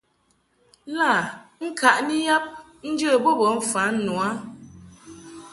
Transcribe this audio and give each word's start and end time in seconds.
Lâ 0.97 1.11
ŋkaʼni 1.69 2.17
yab 2.27 2.43
njə 2.89 3.09
bo 3.23 3.31
bə 3.39 3.45
mfan 3.59 3.91
nu 4.05 4.13
a. 4.27 4.29